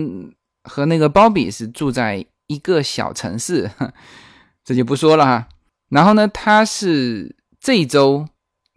[0.64, 3.70] 和那个鲍比是住在一个小城市，
[4.64, 5.48] 这就不说了哈。
[5.88, 8.26] 然后呢，他是这周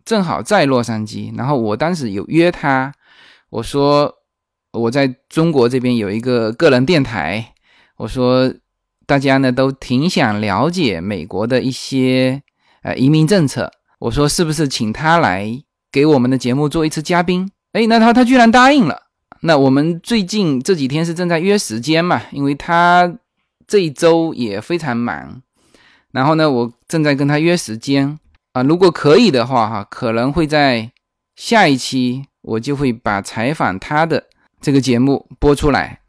[0.06, 2.93] 正好在洛杉矶，然后我当时有约他，
[3.50, 4.13] 我说
[4.72, 7.54] 我在中国这边有一个个人电台，
[7.98, 8.54] 我说
[9.06, 12.43] 大家呢都挺想了解美国的一些
[12.84, 15.48] 呃移民政策，我说是不是请他来
[15.91, 17.50] 给我们的节目做一次嘉宾？
[17.72, 19.09] 哎，那他他居然答应了。
[19.41, 23.17] 那我们最近这几天是正在约时间嘛，因为他
[23.65, 25.41] 这一周也非常忙。
[26.12, 28.19] 然后呢，我正在跟他约时间
[28.52, 30.91] 啊，如果可以的话哈，可能会在
[31.36, 34.25] 下一期我就会把采访他的
[34.60, 36.02] 这个节目播出来。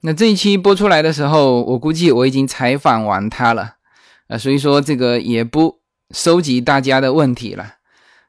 [0.00, 3.74] 那这一期播出来的时候，我估计我已经采访完他了，
[4.28, 5.80] 呃，所以说这个也不
[6.12, 7.74] 收集大家的问题了。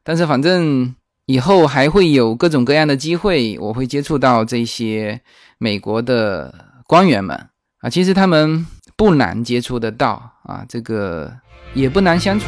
[0.04, 0.96] 但是反正。
[1.30, 5.22] 以后还会有各种各样的机会，我会接触到这些
[5.60, 6.52] 美国的
[6.88, 7.38] 官员们
[7.82, 8.66] 啊，其实他们
[8.98, 11.32] 不难接触得到啊，这个
[11.76, 12.48] 也不难相处。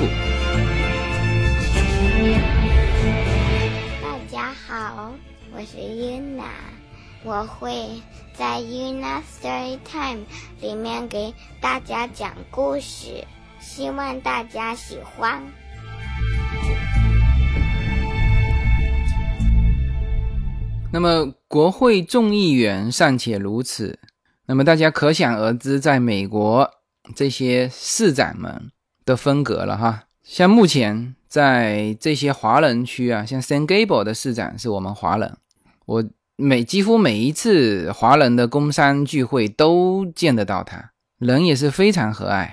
[4.01, 5.13] 大家好，
[5.55, 6.49] 我是 Yuna，
[7.23, 7.87] 我会
[8.33, 10.23] 在 UNA Story Time
[10.59, 13.23] 里面给大家讲故事，
[13.59, 15.39] 希望大家喜欢。
[20.93, 23.97] 那么，国会众议员尚且如此，
[24.45, 26.69] 那么大家可想而知，在美国
[27.15, 28.69] 这些市长们
[29.05, 30.03] 的风格了哈。
[30.21, 35.37] 像目前在这些华人区啊，像 San Gable 的市长是我们华人，
[35.85, 36.03] 我
[36.35, 42.49] 每几乎每一次华人的工商聚会都见得到他，人也是非常和蔼。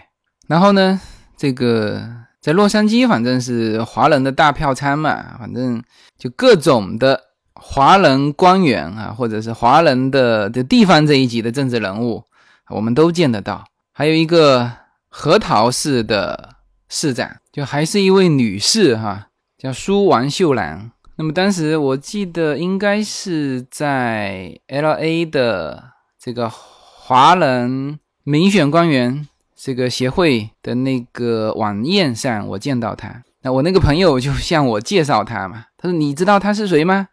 [0.46, 1.00] 然后呢，
[1.36, 2.08] 这个
[2.40, 5.82] 在洛杉矶，反正是华人的大票仓嘛，反正
[6.16, 7.24] 就各种的。
[7.60, 12.24] 华人官员啊，或者是华人的的地方这一级的政治人物，
[12.70, 13.64] 我们都见得到。
[13.92, 14.70] 还有一个
[15.08, 16.54] 核桃市的
[16.88, 19.26] 市长，就还是一位女士哈，
[19.58, 20.92] 叫苏王秀兰。
[21.16, 25.82] 那么当时我记得应该是在 L A 的
[26.18, 33.24] 这个华人民选官员这个协会的那个晚宴上，我见到他。
[33.42, 37.08] 那我那个朋友就向我介绍他嘛，他说：“你知道他是谁吗？”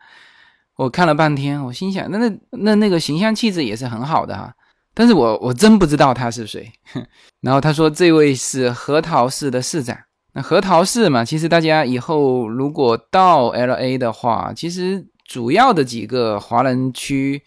[0.78, 4.54] 我看了半天，我心想，那那那那个形象气质也是很好的哈，
[4.94, 6.70] 但是我我真不知道他是谁。
[7.40, 9.98] 然后他说这位是核桃市的市长。
[10.34, 17.42] 那核桃市嘛，其实大家以后如果到 L A 的话，其实主要的几个华人区，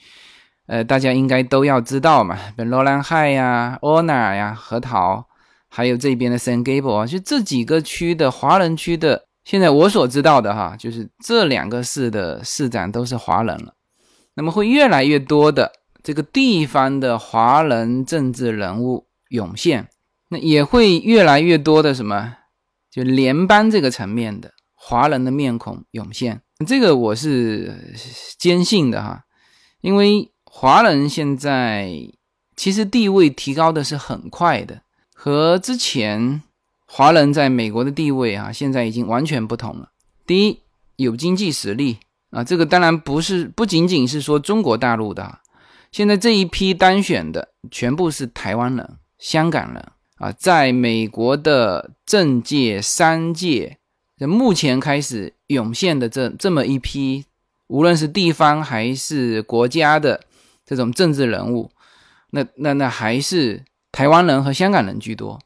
[0.67, 5.27] 呃，大家应该都要知道嘛，比如罗兰海呀、o n a 呀、核桃，
[5.69, 9.28] 还有这边的 San Gabriel，就这几个区的华人区的。
[9.49, 13.73] 现在我所知道的哈，就是这两个市的市长都是华人了，
[14.35, 19.89] 那么会越来越多的这个地方的华人政治人物涌现，
[20.29, 22.35] 那也会越来越多的什么，
[22.91, 27.95] 就联邦这个层面的华人的面孔涌现，这个我是
[28.39, 29.23] 坚信的哈，
[29.81, 31.91] 因为华人现在
[32.55, 34.83] 其实地位提高的是很快的，
[35.15, 36.43] 和之前。
[36.90, 39.90] 华人在美国的地位啊，现在已经完全不同了。
[40.27, 40.61] 第一，
[40.96, 41.98] 有经济实力
[42.31, 45.40] 啊，这个当然不是不仅仅是说中国大陆的，
[45.92, 53.77] 现在这一批当选的全部是台湾人、香港人啊，在美国的政界、商界，
[54.18, 57.27] 目前开始涌现的这这么一批，
[57.66, 60.22] 无论是地方还是国家的
[60.64, 61.70] 这种政治人物，
[62.31, 65.38] 那那那还是台湾人和香港人居多。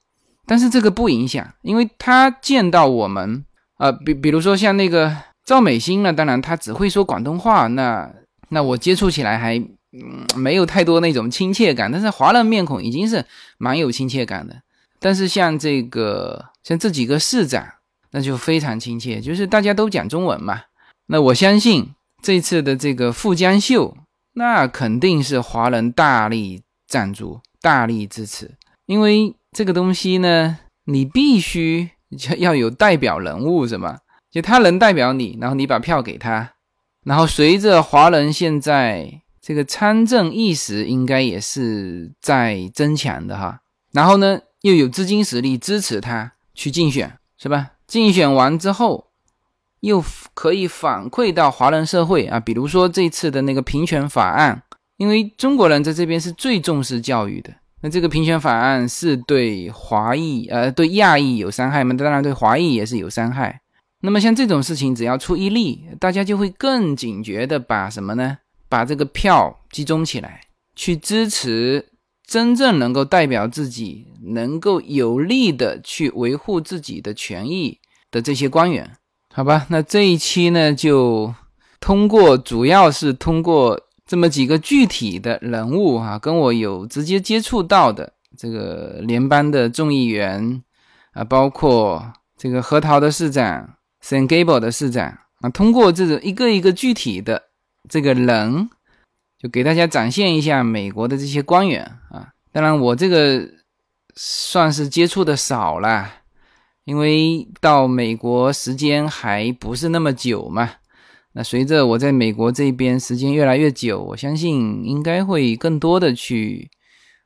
[0.44, 3.44] 但是这个不影响，因为他见到我们，
[3.78, 8.12] 呃，比比如说像那个赵美心呢，当然他只会说广东话，那
[8.48, 11.90] 那我接触起来还嗯没有太多那种亲切感。
[11.90, 13.24] 但是华人面孔已经是
[13.56, 14.60] 蛮有亲切感的。
[14.98, 17.64] 但是像这个像这几个市长，
[18.10, 20.62] 那就非常亲切，就是大家都讲中文嘛。
[21.06, 23.96] 那我相信这次的这个富江秀，
[24.34, 29.36] 那肯定是华人大力赞助、大力支持，因为。
[29.52, 31.90] 这个东西呢，你必须
[32.38, 33.98] 要有代表人物，是吗？
[34.30, 36.54] 就他能代表你，然后你把票给他，
[37.04, 43.60] 然后随着华人现在这个参政意识应该也是在增强的哈，
[43.92, 47.72] 然后呢又有资金实力支持他去竞选，是吧？
[47.86, 49.08] 竞选完之后，
[49.80, 54.62] 又可以反馈到华人社会啊，比如说这次的那个平权法案，
[54.96, 57.52] 因为中国人在这边是最重视教育的。
[57.82, 61.94] 那这个平权法案是对华裔，呃，对亚裔有伤害吗？
[61.94, 63.60] 当然对华裔也是有伤害。
[64.02, 68.38] 那么像这种事情，只要出一例，大家就会更警觉的把什么呢？
[68.68, 70.40] 把这个票集中起来，
[70.74, 71.90] 去支持
[72.26, 77.78] 真正能够代表自己，能够有力的去维护自己的权益
[78.10, 78.90] 的这些官员，
[79.34, 79.66] 好吧？
[79.68, 81.34] 那这一期呢，就
[81.80, 83.78] 通过，主要是通过
[84.12, 90.62] 这么几个具体的人物啊，跟我有直接接触到的这个联邦的众议员
[91.12, 97.44] 啊，包括这个核桃的市长、San Gable 的市长啊，通过这种一个一个具体的
[97.88, 98.68] 这个人。
[99.38, 103.48] 就给大家展现一下美国的这些官员啊，当然我这个
[104.14, 106.08] 算是接触的少了，
[106.84, 110.70] 因为到美国时间还不是那么久嘛。
[111.34, 116.70] 那随着我在美国这边时间越来越久，我相信应该会更多的去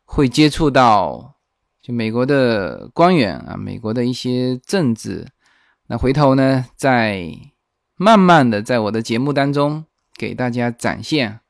[0.04, 1.34] 会接触到
[1.82, 5.26] 就美国的官员啊，美国的一些政治。
[5.88, 7.30] 那回头呢，再
[7.96, 9.84] 慢慢的在我的节目当中
[10.16, 11.40] 给大家展现。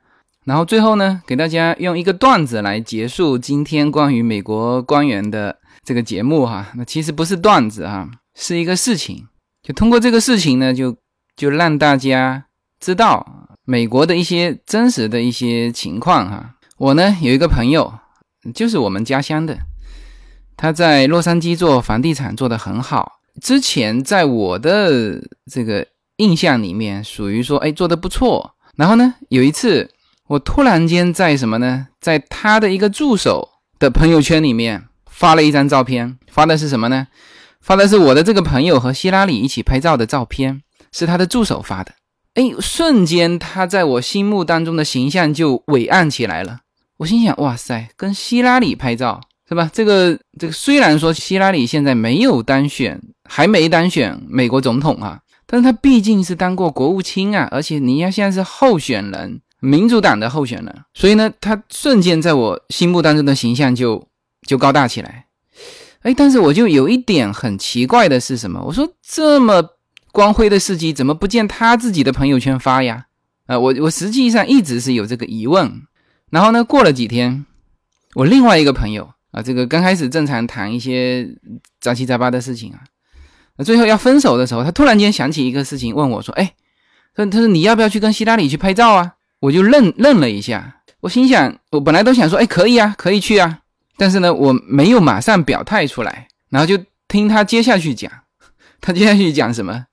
[0.44, 6.68] 然后最后呢，给大家用一个段子来结束今天关于美国官员的这个节目哈。
[6.76, 9.26] 那其实不是段子哈，是一个事情。
[9.62, 10.96] 就通过这个事情呢，就
[11.34, 12.45] 就让大家
[12.80, 16.54] 知道美国的一些真实的一些情况哈。
[16.78, 17.92] 我呢有一个朋友，
[18.54, 19.58] 就是我们家乡的，
[20.56, 23.20] 他在洛杉矶做房地产做得很好。
[23.42, 28.54] 之前在我的这个印象里面，属于说哎做得不错。
[28.76, 29.90] 然后呢有一次。
[30.28, 31.86] 我突然间在什么呢？
[32.00, 33.48] 在他的一个助手
[33.78, 37.06] 的朋友圈里面发了一张照片，发的是什么呢？
[37.60, 41.92] 发的是我的这个朋友和希拉里一起拍照的照片，是他的助手发的。
[42.36, 46.60] 哎，瞬间他在我心目当中的形象就伟岸起来了。
[46.98, 49.68] 我心想，哇塞，跟希拉里拍照是吧？
[49.72, 59.40] 这个这个虽然说希拉里现在没有当选，还没当选美国总统啊，但是他毕竟是当过国务卿啊，而且你要现在是候选人。
[59.58, 64.06] 民主党的候选人，所以呢，他瞬间在我心目当中的形象就
[64.46, 65.24] 就高大起来。
[66.02, 68.62] 哎，但是我就有一点很奇怪的是什么？
[68.62, 69.62] 我说这么
[70.16, 73.04] 光辉的事迹，怎么不见他自己的朋友圈发呀？
[73.44, 75.82] 啊，我我实际上一直是有这个疑问。
[76.30, 77.44] 然后呢，过了几天，
[78.14, 81.28] 我另外一个朋友啊，这个刚开始正常谈一些
[81.82, 82.80] 杂七杂八的事情啊，
[83.62, 86.54] 最后要分手的时候，他突然间想起一个事情，问我说：“哎，
[87.14, 93.58] 他他说你要不要去跟希拉里去拍照啊？”我就愣愣了一下，我心想，我本来都想说，哎，可以啊，可以去啊，
[93.98, 98.10] 但是呢，我没有马上表态出来，然后就听他接下去讲，
[98.80, 99.84] 他接下去讲什么？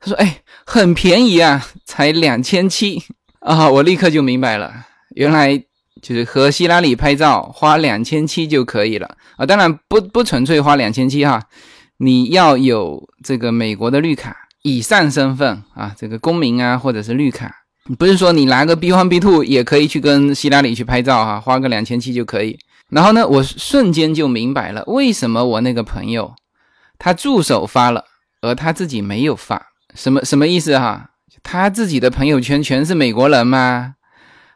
[0.00, 3.02] 他说，哎，很便宜啊，才两千七
[3.40, 5.62] 啊，我立刻就明白了，原来
[6.00, 11.42] 就是和希拉里拍照花两千七就可以了啊，当然不不纯粹花两千七哈，
[11.98, 17.56] 你要有这个美国的绿卡以上身份啊，这个公民啊，或者是绿卡。
[17.98, 22.58] 不是说你拿个 B one B two 也可以去跟希拉里去拍照哈，花个两千七就可以。
[22.88, 26.34] 然后呢，我瞬间就明白了，为什么我那个朋友
[26.98, 28.04] 他助手发了，
[28.42, 31.10] 而他自己没有发，什么什么意思哈？
[31.42, 33.94] 他自己的朋友圈全是美国人吗？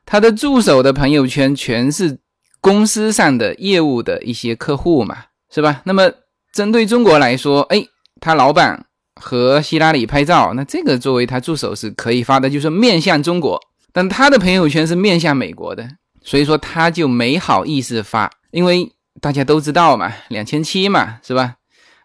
[0.06, 2.18] 他的助手的朋友圈全是
[2.60, 5.16] 公司上的业务的一些客户嘛，
[5.52, 5.82] 是吧？
[5.84, 6.10] 那么
[6.52, 7.84] 针对中国来说，哎，
[8.20, 8.86] 他老板。
[9.20, 13.58] 和希拉里拍照，那这个作为他助手是可以发的，就是面向中国，
[13.92, 15.88] 但他的朋友圈是面向美国的，
[16.20, 21.54] 所以说他就没好意思发，因为大家都知道嘛，两千七嘛，是吧？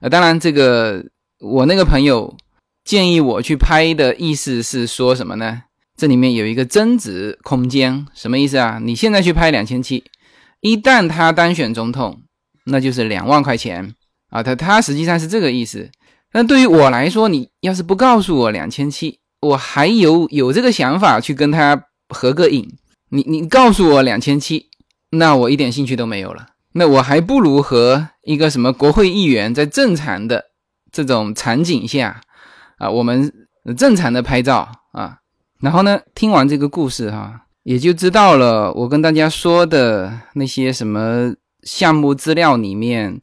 [0.01, 1.03] 呃，当然这个
[1.39, 2.31] 我那个朋友
[2.89, 5.61] 建议我去拍的意思是说什么呢？
[5.95, 8.79] 这里面有一个增值空间，什么意思啊？
[8.81, 10.03] 你现在去拍两千七，
[10.61, 12.23] 一旦他当选总统，
[12.63, 13.93] 那就是两万块钱
[14.31, 15.91] 啊，他他实际上是这个意思。
[16.33, 22.75] 那对于我来说，你要是不告诉我两千七，我还有有这个想法去跟他合个影。
[23.11, 24.65] 你你告诉我两千七，
[25.11, 26.47] 那我一点兴趣都没有了。
[26.73, 30.45] 那我还不如和一个什么国会议员在正常的
[30.91, 32.21] 这种场景下
[32.79, 33.31] 啊，我们
[33.77, 35.19] 正常的拍照啊。
[35.61, 43.21] 然后呢，听完这个故事哈，也就知道了我跟大家说的那些什么项目资料里面。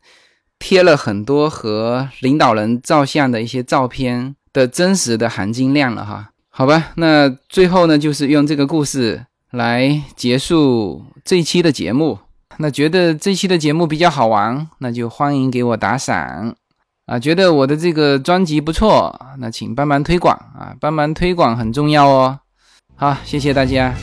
[0.58, 12.18] 贴了很多和领导人照相的一些照片的真实的含金量了哈，好吧，那最后呢，就是用这个故事来结束这一期的节目。
[12.56, 16.56] 那觉得这期的节目比较好玩，那就欢迎给我打赏
[17.06, 17.18] 啊！
[17.18, 22.38] 觉得我的这个专辑不错，那请帮忙推广啊，帮忙推广很重要哦。
[22.96, 23.94] 好，谢谢大家。